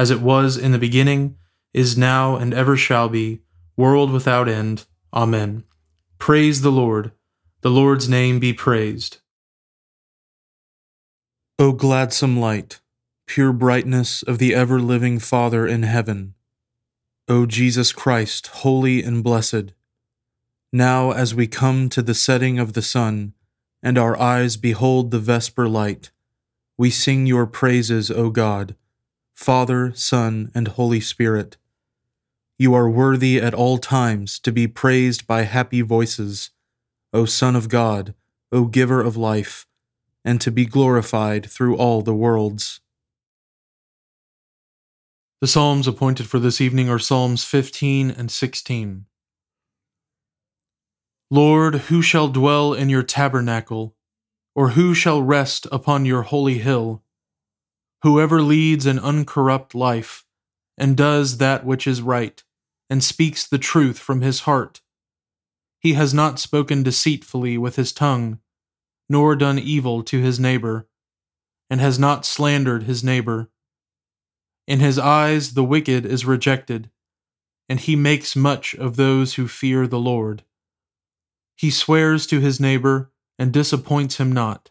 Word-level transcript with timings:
as 0.00 0.10
it 0.10 0.22
was 0.22 0.56
in 0.56 0.72
the 0.72 0.78
beginning, 0.78 1.36
is 1.74 1.94
now, 1.94 2.34
and 2.34 2.54
ever 2.54 2.74
shall 2.74 3.10
be, 3.10 3.42
world 3.76 4.10
without 4.10 4.48
end. 4.48 4.86
Amen. 5.12 5.62
Praise 6.16 6.62
the 6.62 6.72
Lord. 6.72 7.12
The 7.60 7.68
Lord's 7.68 8.08
name 8.08 8.40
be 8.40 8.54
praised. 8.54 9.18
O 11.58 11.72
gladsome 11.72 12.40
light, 12.40 12.80
pure 13.26 13.52
brightness 13.52 14.22
of 14.22 14.38
the 14.38 14.54
ever 14.54 14.80
living 14.80 15.18
Father 15.18 15.66
in 15.66 15.82
heaven, 15.82 16.32
O 17.28 17.44
Jesus 17.44 17.92
Christ, 17.92 18.46
holy 18.64 19.02
and 19.02 19.22
blessed, 19.22 19.74
now 20.72 21.10
as 21.10 21.34
we 21.34 21.46
come 21.46 21.90
to 21.90 22.00
the 22.00 22.14
setting 22.14 22.58
of 22.58 22.72
the 22.72 22.80
sun, 22.80 23.34
and 23.82 23.98
our 23.98 24.18
eyes 24.18 24.56
behold 24.56 25.10
the 25.10 25.18
vesper 25.18 25.68
light, 25.68 26.10
we 26.78 26.88
sing 26.88 27.26
your 27.26 27.44
praises, 27.44 28.10
O 28.10 28.30
God 28.30 28.76
Father, 29.40 29.90
Son, 29.94 30.50
and 30.54 30.68
Holy 30.68 31.00
Spirit. 31.00 31.56
You 32.58 32.74
are 32.74 32.90
worthy 32.90 33.40
at 33.40 33.54
all 33.54 33.78
times 33.78 34.38
to 34.40 34.52
be 34.52 34.68
praised 34.68 35.26
by 35.26 35.44
happy 35.44 35.80
voices, 35.80 36.50
O 37.14 37.24
Son 37.24 37.56
of 37.56 37.70
God, 37.70 38.14
O 38.52 38.66
Giver 38.66 39.00
of 39.00 39.16
life, 39.16 39.66
and 40.26 40.42
to 40.42 40.50
be 40.50 40.66
glorified 40.66 41.50
through 41.50 41.74
all 41.78 42.02
the 42.02 42.12
worlds. 42.12 42.80
The 45.40 45.48
Psalms 45.48 45.88
appointed 45.88 46.26
for 46.28 46.38
this 46.38 46.60
evening 46.60 46.90
are 46.90 46.98
Psalms 46.98 47.42
15 47.42 48.10
and 48.10 48.30
16. 48.30 49.06
Lord, 51.30 51.74
who 51.88 52.02
shall 52.02 52.28
dwell 52.28 52.74
in 52.74 52.90
your 52.90 53.02
tabernacle, 53.02 53.96
or 54.54 54.70
who 54.70 54.92
shall 54.92 55.22
rest 55.22 55.66
upon 55.72 56.04
your 56.04 56.24
holy 56.24 56.58
hill? 56.58 57.02
Whoever 58.02 58.40
leads 58.40 58.86
an 58.86 58.98
uncorrupt 58.98 59.74
life, 59.74 60.24
and 60.78 60.96
does 60.96 61.36
that 61.36 61.66
which 61.66 61.86
is 61.86 62.00
right, 62.00 62.42
and 62.88 63.04
speaks 63.04 63.46
the 63.46 63.58
truth 63.58 63.98
from 63.98 64.22
his 64.22 64.40
heart. 64.40 64.80
He 65.78 65.94
has 65.94 66.14
not 66.14 66.38
spoken 66.38 66.82
deceitfully 66.82 67.58
with 67.58 67.76
his 67.76 67.92
tongue, 67.92 68.40
nor 69.08 69.36
done 69.36 69.58
evil 69.58 70.02
to 70.04 70.20
his 70.20 70.40
neighbor, 70.40 70.88
and 71.68 71.80
has 71.80 71.98
not 71.98 72.24
slandered 72.24 72.84
his 72.84 73.04
neighbor. 73.04 73.50
In 74.66 74.80
his 74.80 74.98
eyes 74.98 75.52
the 75.52 75.64
wicked 75.64 76.06
is 76.06 76.24
rejected, 76.24 76.90
and 77.68 77.80
he 77.80 77.96
makes 77.96 78.34
much 78.34 78.74
of 78.74 78.96
those 78.96 79.34
who 79.34 79.46
fear 79.46 79.86
the 79.86 80.00
Lord. 80.00 80.42
He 81.54 81.70
swears 81.70 82.26
to 82.28 82.40
his 82.40 82.58
neighbor 82.60 83.12
and 83.38 83.52
disappoints 83.52 84.16
him 84.16 84.32
not, 84.32 84.70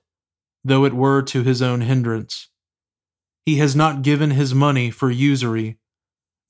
though 0.64 0.84
it 0.84 0.94
were 0.94 1.22
to 1.24 1.44
his 1.44 1.62
own 1.62 1.82
hindrance. 1.82 2.48
He 3.50 3.56
has 3.56 3.76
not 3.76 4.04
given 4.04 4.30
his 4.30 4.54
money 4.54 4.92
for 4.92 5.10
usury, 5.10 5.80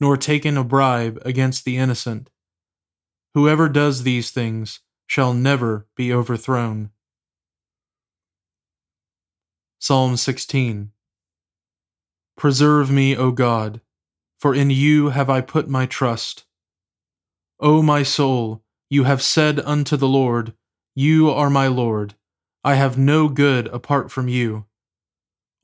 nor 0.02 0.18
taken 0.18 0.58
a 0.58 0.66
bribe 0.66 1.18
against 1.24 1.64
the 1.64 1.78
innocent. 1.78 2.30
Whoever 3.34 3.70
does 3.70 4.04
these 4.04 4.32
things 4.32 4.82
shall 5.08 5.34
never 5.34 5.88
be 5.96 6.12
overthrown. 6.12 6.90
Psalm 9.80 10.18
16 10.18 10.92
Preserve 12.36 12.92
me, 12.92 13.16
O 13.16 13.32
God, 13.32 13.80
for 14.38 14.54
in 14.54 14.70
you 14.70 15.12
have 15.12 15.30
I 15.30 15.40
put 15.40 15.70
my 15.70 15.86
trust. 15.86 16.44
O 17.62 17.82
my 17.82 18.04
soul, 18.04 18.62
you 18.90 19.06
have 19.06 19.22
said 19.22 19.62
unto 19.62 19.96
the 19.96 20.10
Lord, 20.10 20.54
You 20.96 21.30
are 21.30 21.50
my 21.50 21.68
Lord. 21.68 22.16
I 22.66 22.74
have 22.74 22.98
no 22.98 23.30
good 23.30 23.68
apart 23.68 24.12
from 24.12 24.28
you. 24.28 24.66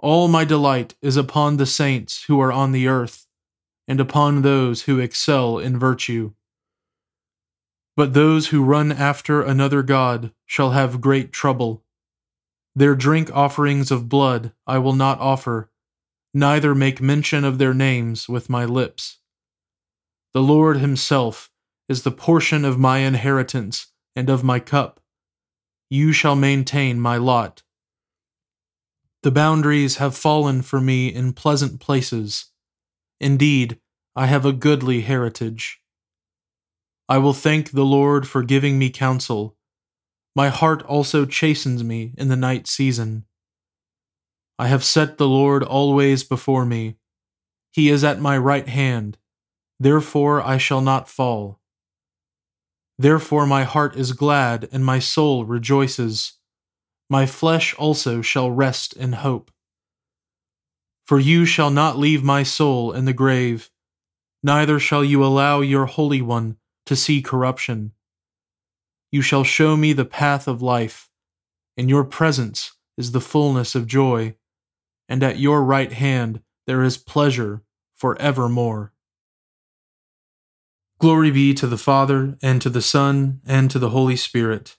All 0.05 0.27
my 0.27 0.45
delight 0.45 0.93
is 1.01 1.17
upon 1.17 1.57
the 1.57 1.66
saints 1.66 2.25
who 2.25 2.39
are 2.39 2.51
on 2.51 2.73
the 2.73 2.88
earth, 2.88 3.25
and 3.88 3.99
upon 3.99 4.43
those 4.43 4.83
who 4.83 4.99
excel 4.99 5.57
in 5.57 5.79
virtue. 5.79 6.33
But 7.97 8.13
those 8.13 8.49
who 8.49 8.63
run 8.63 8.91
after 8.91 9.41
another 9.41 9.81
God 9.81 10.31
shall 10.45 10.73
have 10.73 11.01
great 11.01 11.31
trouble. 11.31 11.83
Their 12.75 12.94
drink 12.94 13.35
offerings 13.35 13.89
of 13.89 14.07
blood 14.07 14.53
I 14.67 14.77
will 14.77 14.94
not 14.94 15.19
offer, 15.19 15.71
neither 16.35 16.75
make 16.75 17.01
mention 17.01 17.44
of 17.44 17.57
their 17.57 17.73
names 17.73 18.29
with 18.29 18.47
my 18.47 18.63
lips. 18.63 19.17
The 20.35 20.44
Lord 20.44 20.77
Himself 20.77 21.50
is 21.89 22.03
the 22.03 22.12
portion 22.12 22.63
of 22.63 22.77
my 22.77 23.00
inheritance 23.00 23.88
and 24.15 24.30
of 24.30 24.44
my 24.44 24.59
cup. 24.59 25.00
You 25.89 26.12
shall 26.12 26.35
maintain 26.35 27.00
my 27.00 27.18
lot. 27.18 27.63
The 29.25 29.31
boundaries 29.31 29.95
have 29.95 30.16
fallen 30.16 30.62
for 30.62 30.80
me 30.80 31.07
in 31.07 31.33
pleasant 31.33 31.80
places. 31.80 32.51
Indeed, 33.19 33.80
I 34.16 34.27
have 34.27 34.45
a 34.45 34.54
goodly 34.54 35.01
heritage. 35.01 35.81
I 37.10 37.18
will 37.18 37.33
thank 37.33 37.72
the 37.72 37.86
Lord 37.86 38.27
for 38.27 38.44
giving 38.44 38.77
me 38.77 38.92
counsel. 38.92 39.57
My 40.36 40.50
heart 40.50 40.83
also 40.83 41.25
chastens 41.25 41.83
me 41.83 42.13
in 42.19 42.27
the 42.27 42.36
night 42.36 42.68
season. 42.68 43.25
I 44.60 44.68
have 44.68 44.83
set 44.83 45.18
the 45.18 45.28
Lord 45.28 45.63
always 45.63 46.24
before 46.24 46.63
me. 46.63 46.98
He 47.71 47.89
is 47.89 48.04
at 48.04 48.21
my 48.21 48.38
right 48.38 48.69
hand. 48.69 49.18
Therefore 49.80 50.39
I 50.39 50.60
shall 50.60 50.81
not 50.81 51.10
fall. 51.10 51.60
Therefore 53.00 53.48
my 53.48 53.63
heart 53.63 53.95
is 53.95 54.12
glad 54.12 54.69
and 54.71 54.86
my 54.86 55.00
soul 55.00 55.45
rejoices 55.45 56.33
my 57.10 57.25
flesh 57.25 57.74
also 57.75 58.22
shall 58.22 58.52
rest 58.52 58.94
in 58.94 59.13
hope. 59.13 59.52
For 61.06 61.19
you 61.19 61.46
shall 61.46 61.69
not 61.69 62.00
leave 62.00 62.24
my 62.24 62.44
soul 62.44 62.92
in 62.92 63.06
the 63.06 63.13
grave, 63.13 63.69
neither 64.42 64.80
shall 64.80 65.04
you 65.04 65.24
allow 65.24 65.62
your 65.62 65.86
Holy 65.86 66.22
One 66.22 66.57
to 66.86 66.96
see 66.96 67.22
corruption. 67.22 67.92
You 69.12 69.22
shall 69.22 69.44
show 69.44 69.78
me 69.78 69.94
the 69.94 70.06
path 70.06 70.48
of 70.48 70.62
life. 70.62 71.10
In 71.78 71.90
your 71.90 72.04
presence 72.04 72.74
is 72.98 73.12
the 73.12 73.22
fullness 73.22 73.75
of 73.75 73.88
joy, 73.88 74.36
and 75.07 75.22
at 75.24 75.40
your 75.40 75.63
right 75.63 75.92
hand 75.92 76.42
there 76.68 76.84
is 76.84 76.98
pleasure 76.98 77.62
for 77.94 78.19
evermore. 78.22 78.94
Glory 81.00 81.30
be 81.30 81.54
to 81.54 81.68
the 81.68 81.78
Father, 81.78 82.38
and 82.42 82.62
to 82.62 82.69
the 82.69 82.81
Son, 82.81 83.42
and 83.46 83.69
to 83.69 83.78
the 83.78 83.90
Holy 83.90 84.16
Spirit, 84.16 84.78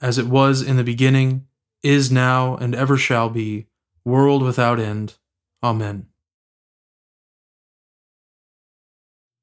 as 0.00 0.16
it 0.16 0.26
was 0.26 0.62
in 0.62 0.76
the 0.76 0.84
beginning, 0.84 1.46
is 1.82 2.10
now, 2.10 2.56
and 2.56 2.74
ever 2.74 2.96
shall 2.96 3.30
be, 3.30 3.66
world 4.04 4.42
without 4.42 4.80
end. 4.80 5.14
Amen. 5.62 6.06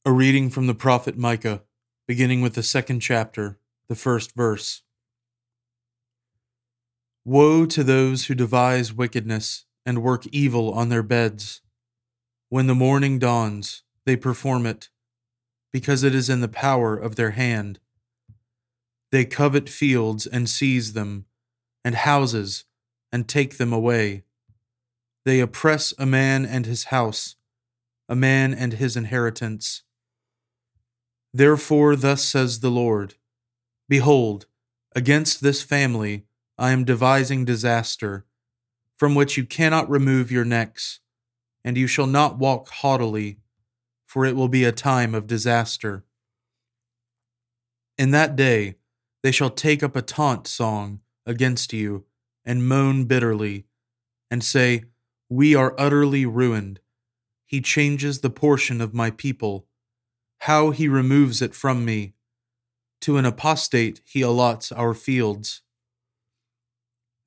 A 0.05 0.11
reading 0.11 0.49
from 0.49 0.67
the 0.67 0.75
prophet 0.75 1.17
Micah, 1.17 1.63
beginning 2.07 2.41
with 2.41 2.55
the 2.55 2.63
second 2.63 2.99
chapter, 2.99 3.57
the 3.87 3.95
first 3.95 4.35
verse. 4.35 4.83
Woe 7.23 7.65
to 7.65 7.83
those 7.83 8.25
who 8.25 8.35
devise 8.35 8.93
wickedness 8.93 9.65
and 9.85 10.03
work 10.03 10.27
evil 10.27 10.71
on 10.73 10.89
their 10.89 11.03
beds. 11.03 11.61
When 12.49 12.67
the 12.67 12.75
morning 12.75 13.17
dawns, 13.17 13.83
they 14.05 14.15
perform 14.15 14.65
it, 14.65 14.89
because 15.73 16.03
it 16.03 16.13
is 16.13 16.29
in 16.29 16.41
the 16.41 16.47
power 16.47 16.95
of 16.95 17.15
their 17.15 17.31
hand. 17.31 17.79
They 19.11 19.25
covet 19.25 19.69
fields 19.69 20.27
and 20.27 20.47
seize 20.47 20.93
them, 20.93 21.25
and 21.85 21.93
houses 21.93 22.65
and 23.11 23.29
take 23.29 23.57
them 23.57 23.71
away. 23.71 24.23
They 25.23 25.39
oppress 25.39 25.93
a 25.99 26.05
man 26.05 26.43
and 26.45 26.65
his 26.65 26.85
house, 26.85 27.35
a 28.09 28.15
man 28.15 28.53
and 28.53 28.73
his 28.73 28.97
inheritance. 28.97 29.83
Therefore, 31.31 31.95
thus 31.95 32.23
says 32.23 32.59
the 32.59 32.71
Lord 32.71 33.13
Behold, 33.87 34.47
against 34.95 35.41
this 35.41 35.61
family 35.61 36.25
I 36.57 36.71
am 36.71 36.85
devising 36.85 37.45
disaster, 37.45 38.25
from 38.97 39.13
which 39.13 39.37
you 39.37 39.45
cannot 39.45 39.89
remove 39.89 40.31
your 40.31 40.45
necks, 40.45 41.01
and 41.63 41.77
you 41.77 41.85
shall 41.85 42.07
not 42.07 42.39
walk 42.39 42.69
haughtily, 42.69 43.37
for 44.07 44.25
it 44.25 44.35
will 44.35 44.47
be 44.47 44.63
a 44.63 44.71
time 44.71 45.13
of 45.13 45.27
disaster. 45.27 46.03
In 47.97 48.11
that 48.11 48.35
day 48.35 48.75
they 49.21 49.31
shall 49.31 49.49
take 49.49 49.83
up 49.83 49.95
a 49.95 50.01
taunt 50.01 50.47
song 50.47 51.01
against 51.25 51.73
you, 51.73 52.05
and 52.43 52.67
moan 52.67 53.05
bitterly, 53.05 53.65
and 54.29 54.43
say, 54.43 54.83
we 55.29 55.55
are 55.55 55.75
utterly 55.77 56.25
ruined. 56.25 56.79
He 57.45 57.61
changes 57.61 58.19
the 58.19 58.29
portion 58.29 58.79
of 58.79 58.93
my 58.93 59.09
people. 59.09 59.65
How 60.39 60.69
he 60.71 60.87
removes 60.87 61.41
it 61.41 61.55
from 61.55 61.83
me. 61.83 62.13
To 63.01 63.17
an 63.17 63.25
apostate 63.25 64.01
he 64.05 64.21
allots 64.21 64.71
our 64.71 64.93
fields. 64.93 65.61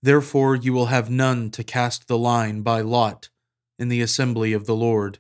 Therefore 0.03 0.55
you 0.55 0.73
will 0.73 0.87
have 0.87 1.11
none 1.11 1.51
to 1.51 1.65
cast 1.65 2.07
the 2.07 2.19
line 2.19 2.63
by 2.63 2.81
lot 2.81 3.31
in 3.79 3.89
the 3.89 4.01
assembly 4.01 4.53
of 4.53 4.67
the 4.67 4.77
Lord. 4.77 5.19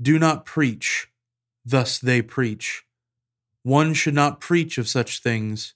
Do 0.00 0.18
not 0.18 0.44
preach, 0.44 1.08
thus 1.64 1.98
they 1.98 2.20
preach. 2.20 2.84
One 3.62 3.94
should 3.94 4.14
not 4.14 4.40
preach 4.40 4.76
of 4.76 4.88
such 4.88 5.22
things. 5.22 5.74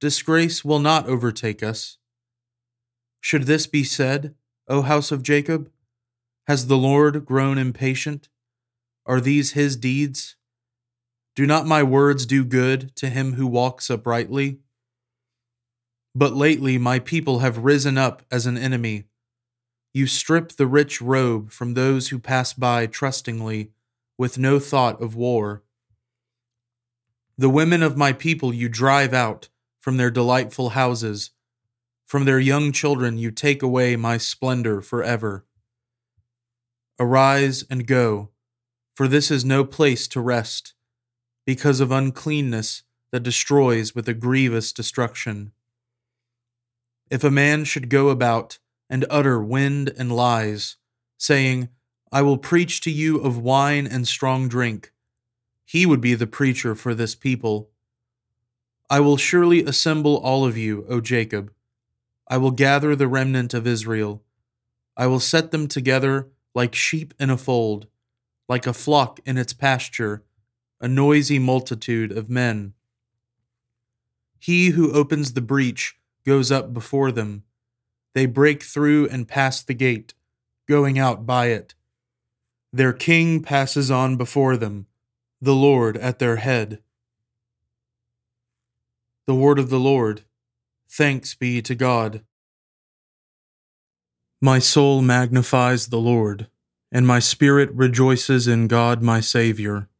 Disgrace 0.00 0.64
will 0.64 0.78
not 0.78 1.06
overtake 1.08 1.62
us. 1.62 1.98
Should 3.20 3.44
this 3.44 3.66
be 3.66 3.82
said, 3.82 4.34
O 4.68 4.82
house 4.82 5.10
of 5.10 5.24
Jacob? 5.24 5.70
Has 6.46 6.68
the 6.68 6.76
Lord 6.76 7.26
grown 7.26 7.58
impatient? 7.58 8.28
Are 9.06 9.20
these 9.20 9.52
his 9.52 9.74
deeds? 9.74 10.36
Do 11.34 11.46
not 11.46 11.66
my 11.66 11.82
words 11.82 12.26
do 12.26 12.44
good 12.44 12.94
to 12.96 13.08
him 13.08 13.34
who 13.34 13.46
walks 13.46 13.90
uprightly? 13.90 14.60
But 16.14 16.34
lately 16.34 16.78
my 16.78 17.00
people 17.00 17.40
have 17.40 17.64
risen 17.64 17.98
up 17.98 18.22
as 18.30 18.46
an 18.46 18.56
enemy. 18.56 19.04
You 19.92 20.06
strip 20.06 20.52
the 20.52 20.66
rich 20.66 21.02
robe 21.02 21.50
from 21.50 21.74
those 21.74 22.08
who 22.08 22.18
pass 22.18 22.52
by 22.52 22.86
trustingly, 22.86 23.72
with 24.16 24.38
no 24.38 24.58
thought 24.58 25.00
of 25.02 25.16
war. 25.16 25.62
The 27.36 27.50
women 27.50 27.82
of 27.82 27.96
my 27.96 28.12
people 28.12 28.52
you 28.52 28.68
drive 28.68 29.12
out 29.12 29.48
from 29.80 29.96
their 29.96 30.10
delightful 30.10 30.70
houses 30.70 31.30
from 32.08 32.24
their 32.24 32.40
young 32.40 32.72
children 32.72 33.18
you 33.18 33.30
take 33.30 33.62
away 33.62 33.94
my 33.94 34.16
splendor 34.16 34.80
forever. 34.80 35.44
Arise 36.98 37.64
and 37.68 37.86
go, 37.86 38.30
for 38.94 39.06
this 39.06 39.30
is 39.30 39.44
no 39.44 39.62
place 39.62 40.08
to 40.08 40.20
rest, 40.22 40.72
because 41.44 41.80
of 41.80 41.92
uncleanness 41.92 42.82
that 43.12 43.22
destroys 43.22 43.94
with 43.94 44.08
a 44.08 44.14
grievous 44.14 44.72
destruction. 44.72 45.52
If 47.10 47.22
a 47.22 47.30
man 47.30 47.64
should 47.64 47.90
go 47.90 48.08
about 48.08 48.58
and 48.88 49.04
utter 49.10 49.38
wind 49.42 49.92
and 49.98 50.10
lies, 50.10 50.76
saying, 51.18 51.68
I 52.10 52.22
will 52.22 52.38
preach 52.38 52.80
to 52.80 52.90
you 52.90 53.18
of 53.18 53.36
wine 53.36 53.86
and 53.86 54.08
strong 54.08 54.48
drink, 54.48 54.92
he 55.66 55.84
would 55.84 56.00
be 56.00 56.14
the 56.14 56.26
preacher 56.26 56.74
for 56.74 56.94
this 56.94 57.14
people. 57.14 57.68
I 58.90 59.00
will 59.00 59.16
surely 59.16 59.62
assemble 59.64 60.16
all 60.16 60.44
of 60.46 60.56
you, 60.56 60.86
O 60.88 61.00
Jacob 61.00 61.52
I 62.30 62.36
will 62.36 62.50
gather 62.50 62.94
the 62.94 63.08
remnant 63.08 63.54
of 63.54 63.66
Israel. 63.66 64.22
I 64.96 65.06
will 65.06 65.20
set 65.20 65.50
them 65.50 65.66
together 65.66 66.28
like 66.54 66.74
sheep 66.74 67.14
in 67.18 67.30
a 67.30 67.38
fold, 67.38 67.86
like 68.48 68.66
a 68.66 68.74
flock 68.74 69.18
in 69.24 69.38
its 69.38 69.54
pasture, 69.54 70.24
a 70.80 70.88
noisy 70.88 71.38
multitude 71.38 72.12
of 72.12 72.28
men. 72.28 72.74
He 74.38 74.70
who 74.70 74.92
opens 74.92 75.32
the 75.32 75.40
breach 75.40 75.96
goes 76.26 76.52
up 76.52 76.74
before 76.74 77.10
them. 77.10 77.44
They 78.14 78.26
break 78.26 78.62
through 78.62 79.08
and 79.08 79.26
pass 79.26 79.62
the 79.62 79.74
gate, 79.74 80.14
going 80.68 80.98
out 80.98 81.24
by 81.26 81.46
it. 81.46 81.74
Their 82.72 82.92
king 82.92 83.42
passes 83.42 83.90
on 83.90 84.16
before 84.16 84.56
them, 84.56 84.86
the 85.40 85.54
Lord 85.54 85.96
at 85.96 86.18
their 86.18 86.36
head. 86.36 86.80
The 89.28 89.34
word 89.34 89.58
of 89.58 89.68
the 89.68 89.78
Lord. 89.78 90.22
Thanks 90.88 91.34
be 91.34 91.60
to 91.60 91.74
God. 91.74 92.24
My 94.40 94.58
soul 94.58 95.02
magnifies 95.02 95.88
the 95.88 95.98
Lord, 95.98 96.48
and 96.90 97.06
my 97.06 97.18
spirit 97.18 97.70
rejoices 97.74 98.48
in 98.48 98.68
God 98.68 99.02
my 99.02 99.20
Saviour, 99.20 99.90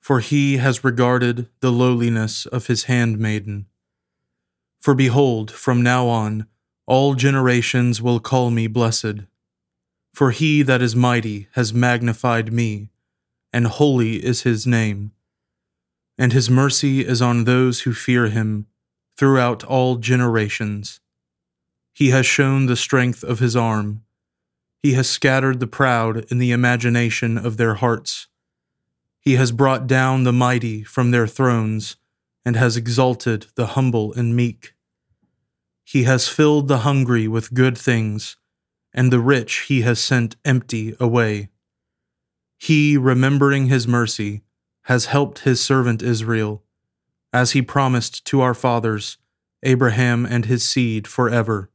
for 0.00 0.20
he 0.20 0.56
has 0.56 0.82
regarded 0.82 1.50
the 1.60 1.70
lowliness 1.70 2.46
of 2.46 2.68
his 2.68 2.84
handmaiden. 2.84 3.66
For 4.80 4.94
behold, 4.94 5.50
from 5.50 5.82
now 5.82 6.06
on, 6.06 6.46
all 6.86 7.14
generations 7.16 8.00
will 8.00 8.18
call 8.18 8.50
me 8.50 8.66
blessed. 8.66 9.26
For 10.14 10.30
he 10.30 10.62
that 10.62 10.80
is 10.80 10.96
mighty 10.96 11.48
has 11.52 11.74
magnified 11.74 12.50
me, 12.50 12.88
and 13.52 13.66
holy 13.66 14.24
is 14.24 14.40
his 14.40 14.66
name. 14.66 15.12
And 16.16 16.32
his 16.32 16.48
mercy 16.48 17.00
is 17.04 17.20
on 17.20 17.44
those 17.44 17.80
who 17.80 17.92
fear 17.92 18.28
him 18.28 18.66
throughout 19.16 19.64
all 19.64 19.96
generations. 19.96 21.00
He 21.92 22.10
has 22.10 22.26
shown 22.26 22.66
the 22.66 22.76
strength 22.76 23.22
of 23.22 23.38
his 23.38 23.56
arm. 23.56 24.02
He 24.82 24.92
has 24.94 25.08
scattered 25.08 25.60
the 25.60 25.66
proud 25.66 26.30
in 26.30 26.38
the 26.38 26.52
imagination 26.52 27.38
of 27.38 27.56
their 27.56 27.74
hearts. 27.74 28.28
He 29.20 29.34
has 29.34 29.52
brought 29.52 29.86
down 29.86 30.24
the 30.24 30.32
mighty 30.32 30.84
from 30.84 31.10
their 31.10 31.26
thrones 31.26 31.96
and 32.44 32.56
has 32.56 32.76
exalted 32.76 33.46
the 33.54 33.68
humble 33.68 34.12
and 34.12 34.36
meek. 34.36 34.74
He 35.84 36.04
has 36.04 36.28
filled 36.28 36.68
the 36.68 36.78
hungry 36.78 37.26
with 37.26 37.54
good 37.54 37.76
things, 37.76 38.36
and 38.92 39.10
the 39.10 39.20
rich 39.20 39.64
he 39.68 39.82
has 39.82 39.98
sent 39.98 40.36
empty 40.44 40.94
away. 41.00 41.48
He, 42.58 42.96
remembering 42.96 43.66
his 43.66 43.88
mercy, 43.88 44.42
has 44.84 45.06
helped 45.06 45.40
his 45.40 45.60
servant 45.60 46.02
Israel 46.02 46.62
as 47.32 47.50
he 47.50 47.60
promised 47.60 48.24
to 48.24 48.40
our 48.40 48.54
fathers, 48.54 49.18
Abraham 49.64 50.24
and 50.24 50.44
his 50.44 50.68
seed 50.68 51.08
forever. 51.08 51.68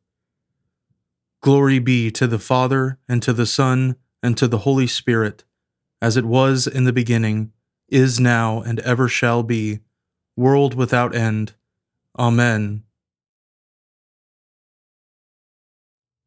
Glory 1.42 1.80
be 1.80 2.10
to 2.12 2.28
the 2.28 2.40
Father, 2.40 2.98
and 3.10 3.22
to 3.24 3.34
the 3.34 3.46
Son, 3.46 3.96
and 4.24 4.38
to 4.38 4.48
the 4.48 4.60
Holy 4.60 4.88
Spirit, 4.88 5.44
as 6.02 6.16
it 6.16 6.26
was 6.26 6.66
in 6.66 6.86
the 6.86 6.94
beginning, 6.94 7.52
is 7.90 8.20
now, 8.20 8.62
and 8.62 8.80
ever 8.82 9.10
shall 9.10 9.44
be, 9.44 9.80
world 10.38 10.76
without 10.76 11.14
end. 11.14 11.54
Amen. 12.18 12.84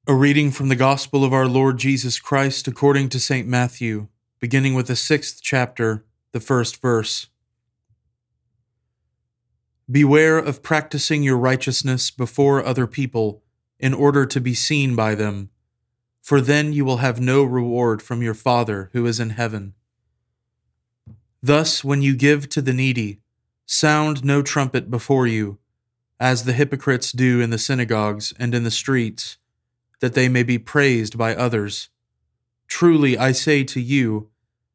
A 0.06 0.14
reading 0.14 0.50
from 0.50 0.68
the 0.68 0.76
Gospel 0.76 1.24
of 1.24 1.32
our 1.32 1.46
Lord 1.46 1.78
Jesus 1.78 2.18
Christ 2.18 2.68
according 2.68 3.08
to 3.10 3.20
St. 3.20 3.46
Matthew, 3.48 4.08
beginning 4.40 4.74
with 4.74 4.88
the 4.88 4.96
sixth 4.96 5.40
chapter, 5.40 6.04
the 6.32 6.40
first 6.40 6.80
verse. 6.80 7.28
Beware 9.90 10.38
of 10.38 10.62
practicing 10.62 11.22
your 11.22 11.36
righteousness 11.36 12.10
before 12.10 12.64
other 12.64 12.86
people 12.86 13.42
in 13.78 13.92
order 13.92 14.24
to 14.24 14.40
be 14.40 14.54
seen 14.54 14.96
by 14.96 15.14
them, 15.14 15.50
for 16.22 16.40
then 16.40 16.72
you 16.72 16.84
will 16.84 16.98
have 16.98 17.20
no 17.20 17.42
reward 17.42 18.00
from 18.00 18.22
your 18.22 18.34
Father 18.34 18.90
who 18.92 19.04
is 19.06 19.20
in 19.20 19.30
heaven. 19.30 19.74
Thus, 21.42 21.82
when 21.82 22.00
you 22.00 22.14
give 22.14 22.48
to 22.50 22.62
the 22.62 22.72
needy, 22.72 23.20
sound 23.66 24.24
no 24.24 24.40
trumpet 24.40 24.90
before 24.90 25.26
you, 25.26 25.58
as 26.20 26.44
the 26.44 26.52
hypocrites 26.52 27.10
do 27.10 27.40
in 27.40 27.50
the 27.50 27.58
synagogues 27.58 28.32
and 28.38 28.54
in 28.54 28.62
the 28.62 28.70
streets, 28.70 29.38
that 29.98 30.14
they 30.14 30.28
may 30.28 30.44
be 30.44 30.58
praised 30.58 31.18
by 31.18 31.34
others. 31.34 31.88
Truly, 32.68 33.18
I 33.18 33.32
say 33.32 33.64
to 33.64 33.80
you, 33.80 34.30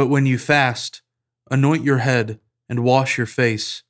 But 0.00 0.06
when 0.06 0.24
you 0.24 0.38
fast, 0.38 1.02
anoint 1.50 1.84
your 1.84 1.98
head 1.98 2.40
and 2.70 2.82
wash 2.82 3.18
your 3.18 3.26
face, 3.26 3.82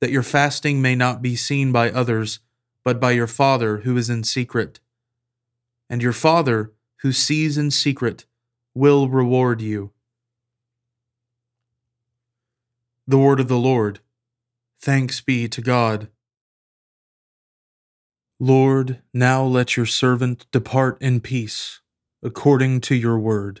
that 0.00 0.10
your 0.10 0.24
fasting 0.24 0.82
may 0.82 0.96
not 0.96 1.22
be 1.22 1.36
seen 1.36 1.70
by 1.70 1.88
others, 1.88 2.40
but 2.82 2.98
by 2.98 3.12
your 3.12 3.28
Father 3.28 3.76
who 3.84 3.96
is 3.96 4.10
in 4.10 4.24
secret. 4.24 4.80
And 5.88 6.02
your 6.02 6.12
Father, 6.12 6.72
who 7.02 7.12
sees 7.12 7.56
in 7.56 7.70
secret, 7.70 8.24
will 8.74 9.08
reward 9.08 9.60
you. 9.60 9.92
The 13.06 13.18
word 13.18 13.38
of 13.38 13.46
the 13.46 13.56
Lord. 13.56 14.00
Thanks 14.80 15.20
be 15.20 15.46
to 15.46 15.60
God. 15.60 16.08
Lord, 18.40 19.00
now 19.14 19.44
let 19.44 19.76
your 19.76 19.86
servant 19.86 20.50
depart 20.50 21.00
in 21.00 21.20
peace, 21.20 21.82
according 22.20 22.80
to 22.80 22.96
your 22.96 23.20
word. 23.20 23.60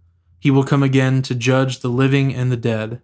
He 0.41 0.49
will 0.49 0.63
come 0.63 0.81
again 0.81 1.21
to 1.21 1.35
judge 1.35 1.79
the 1.79 1.87
living 1.87 2.33
and 2.33 2.51
the 2.51 2.57
dead. 2.57 3.03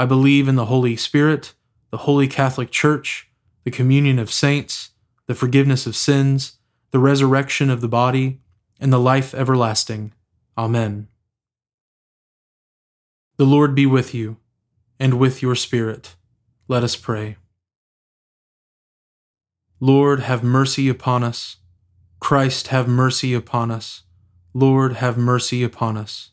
I 0.00 0.04
believe 0.04 0.48
in 0.48 0.56
the 0.56 0.64
Holy 0.64 0.96
Spirit, 0.96 1.54
the 1.92 1.98
Holy 1.98 2.26
Catholic 2.26 2.72
Church, 2.72 3.30
the 3.62 3.70
communion 3.70 4.18
of 4.18 4.32
saints, 4.32 4.90
the 5.28 5.34
forgiveness 5.36 5.86
of 5.86 5.94
sins, 5.94 6.56
the 6.90 6.98
resurrection 6.98 7.70
of 7.70 7.80
the 7.80 7.88
body, 7.88 8.40
and 8.80 8.92
the 8.92 8.98
life 8.98 9.32
everlasting. 9.32 10.12
Amen. 10.58 11.06
The 13.36 13.46
Lord 13.46 13.76
be 13.76 13.86
with 13.86 14.12
you 14.12 14.38
and 14.98 15.20
with 15.20 15.42
your 15.42 15.54
Spirit. 15.54 16.16
Let 16.66 16.82
us 16.82 16.96
pray. 16.96 17.36
Lord, 19.78 20.18
have 20.18 20.42
mercy 20.42 20.88
upon 20.88 21.22
us. 21.22 21.58
Christ, 22.18 22.68
have 22.68 22.88
mercy 22.88 23.34
upon 23.34 23.70
us. 23.70 24.02
Lord, 24.52 24.94
have 24.94 25.16
mercy 25.16 25.62
upon 25.62 25.96
us. 25.96 26.32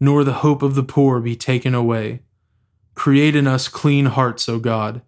nor 0.00 0.24
the 0.24 0.34
hope 0.44 0.62
of 0.62 0.74
the 0.74 0.82
poor 0.82 1.20
be 1.20 1.36
taken 1.36 1.74
away. 1.74 2.20
Create 2.94 3.36
in 3.36 3.46
us 3.46 3.68
clean 3.68 4.06
hearts, 4.06 4.48
O 4.48 4.58
God, 4.58 5.02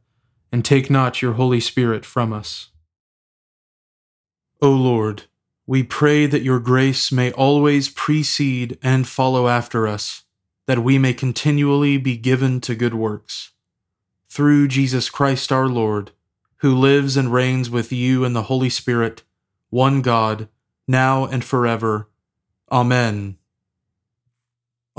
and 0.53 0.65
take 0.65 0.91
not 0.91 1.23
your 1.23 1.33
Holy 1.35 1.61
Spirit 1.61 2.05
from 2.05 2.33
us. 2.33 2.71
O 4.63 4.71
Lord, 4.71 5.25
we 5.67 5.83
pray 5.83 6.27
that 6.27 6.43
your 6.43 6.59
grace 6.59 7.11
may 7.11 7.33
always 7.33 7.89
precede 7.89 8.79
and 8.83 9.09
follow 9.09 9.49
after 9.49 9.87
us, 9.87 10.25
that 10.67 10.83
we 10.83 10.99
may 10.99 11.15
continually 11.15 11.97
be 11.97 12.17
given 12.17 12.61
to 12.63 12.75
good 12.75 12.95
works. 12.95 13.53
Through 14.29 14.69
Jesus 14.69 15.09
Christ 15.09 15.51
our 15.51 15.67
Lord, 15.67 16.13
who 16.59 16.75
lives 16.75 17.17
and 17.17 17.33
reigns 17.33 17.71
with 17.71 17.91
you 17.91 18.25
in 18.25 18.33
the 18.33 18.45
Holy 18.45 18.69
Spirit, 18.69 19.23
one 19.71 20.03
God, 20.03 20.49
now 20.87 21.25
and 21.25 21.45
forever. 21.45 22.09
Amen. 22.71 23.40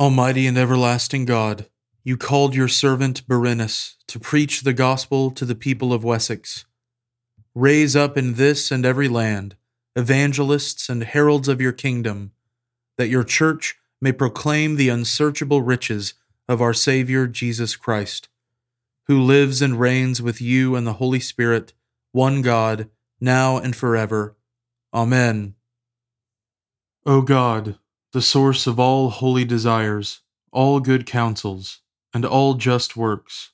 Almighty 0.01 0.47
and 0.47 0.57
everlasting 0.57 1.25
God, 1.25 1.67
you 2.03 2.17
called 2.17 2.55
your 2.55 2.67
servant 2.67 3.27
Birinus 3.27 3.97
to 4.07 4.19
preach 4.19 4.61
the 4.61 4.73
gospel 4.73 5.29
to 5.29 5.45
the 5.45 5.53
people 5.53 5.93
of 5.93 6.03
Wessex. 6.03 6.65
Raise 7.53 7.95
up 7.95 8.17
in 8.17 8.33
this 8.33 8.71
and 8.71 8.83
every 8.83 9.07
land 9.07 9.55
evangelists 9.95 10.89
and 10.89 11.03
heralds 11.03 11.47
of 11.47 11.61
your 11.61 11.71
kingdom, 11.71 12.31
that 12.97 13.09
your 13.09 13.23
church 13.23 13.75
may 14.01 14.11
proclaim 14.11 14.75
the 14.75 14.89
unsearchable 14.89 15.61
riches 15.61 16.15
of 16.49 16.63
our 16.63 16.73
Savior 16.73 17.27
Jesus 17.27 17.75
Christ, 17.75 18.27
who 19.05 19.21
lives 19.21 19.61
and 19.61 19.79
reigns 19.79 20.19
with 20.19 20.41
you 20.41 20.75
and 20.75 20.87
the 20.87 20.93
Holy 20.93 21.19
Spirit, 21.19 21.73
one 22.11 22.41
God, 22.41 22.89
now 23.19 23.59
and 23.59 23.75
forever. 23.75 24.35
Amen. 24.95 25.53
O 27.05 27.21
God, 27.21 27.77
the 28.13 28.21
source 28.21 28.67
of 28.67 28.79
all 28.79 29.09
holy 29.09 29.45
desires, 29.45 30.21
all 30.51 30.79
good 30.79 31.05
counsels, 31.05 31.79
and 32.13 32.25
all 32.25 32.55
just 32.55 32.97
works. 32.97 33.51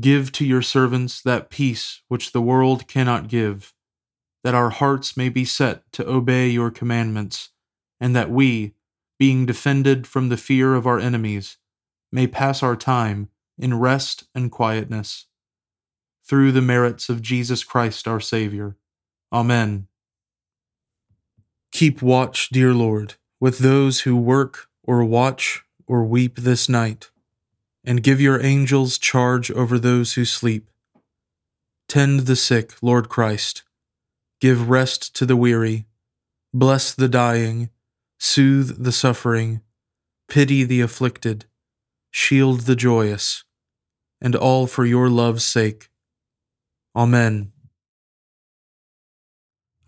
Give 0.00 0.30
to 0.32 0.44
your 0.44 0.62
servants 0.62 1.20
that 1.22 1.50
peace 1.50 2.02
which 2.08 2.32
the 2.32 2.40
world 2.40 2.86
cannot 2.86 3.28
give, 3.28 3.74
that 4.44 4.54
our 4.54 4.70
hearts 4.70 5.16
may 5.16 5.28
be 5.28 5.44
set 5.44 5.90
to 5.92 6.08
obey 6.08 6.48
your 6.48 6.70
commandments, 6.70 7.50
and 7.98 8.14
that 8.14 8.30
we, 8.30 8.74
being 9.18 9.46
defended 9.46 10.06
from 10.06 10.28
the 10.28 10.36
fear 10.36 10.74
of 10.74 10.86
our 10.86 11.00
enemies, 11.00 11.56
may 12.12 12.26
pass 12.26 12.62
our 12.62 12.76
time 12.76 13.30
in 13.58 13.78
rest 13.78 14.24
and 14.34 14.52
quietness. 14.52 15.26
Through 16.24 16.52
the 16.52 16.62
merits 16.62 17.08
of 17.08 17.22
Jesus 17.22 17.64
Christ 17.64 18.06
our 18.06 18.20
Savior. 18.20 18.76
Amen. 19.32 19.88
Keep 21.72 22.02
watch, 22.02 22.48
dear 22.50 22.72
Lord, 22.72 23.14
with 23.46 23.58
those 23.58 24.00
who 24.00 24.16
work 24.16 24.66
or 24.82 25.04
watch 25.04 25.62
or 25.86 26.02
weep 26.02 26.34
this 26.34 26.68
night 26.68 27.10
and 27.84 28.02
give 28.02 28.20
your 28.20 28.44
angels 28.44 28.98
charge 28.98 29.52
over 29.52 29.78
those 29.78 30.14
who 30.14 30.24
sleep. 30.24 30.68
Tend 31.86 32.26
the 32.26 32.34
sick, 32.34 32.72
Lord 32.82 33.08
Christ. 33.08 33.62
Give 34.40 34.68
rest 34.68 35.14
to 35.14 35.24
the 35.24 35.36
weary. 35.36 35.86
Bless 36.52 36.92
the 36.92 37.06
dying. 37.06 37.70
Soothe 38.18 38.82
the 38.82 38.90
suffering. 38.90 39.60
Pity 40.26 40.64
the 40.64 40.80
afflicted. 40.80 41.44
Shield 42.10 42.62
the 42.62 42.74
joyous. 42.74 43.44
And 44.20 44.34
all 44.34 44.66
for 44.66 44.84
your 44.84 45.08
love's 45.08 45.44
sake. 45.44 45.88
Amen. 46.96 47.52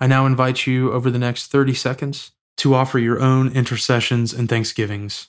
I 0.00 0.07
now 0.07 0.27
invite 0.27 0.65
you 0.65 0.93
over 0.93 1.11
the 1.11 1.18
next 1.18 1.49
30 1.49 1.75
seconds 1.75 2.31
to 2.59 2.75
offer 2.75 2.99
your 2.99 3.21
own 3.21 3.53
intercessions 3.53 4.33
and 4.33 4.49
thanksgivings. 4.49 5.29